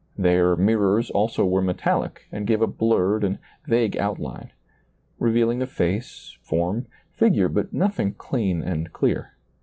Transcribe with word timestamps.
Their 0.17 0.55
mirrors 0.55 1.11
also 1.11 1.45
were 1.45 1.61
metallic 1.61 2.23
and 2.31 2.47
gave 2.47 2.59
a 2.59 2.65
blurred 2.65 3.23
and 3.23 3.37
vague 3.67 3.95
outline, 3.97 4.51
revealing 5.19 5.59
the 5.59 5.67
face, 5.67 6.39
form, 6.41 6.87
figure, 7.13 7.49
but 7.49 7.71
nothing 7.71 8.15
clean 8.15 8.63
and 8.63 8.91
clear. 8.91 9.33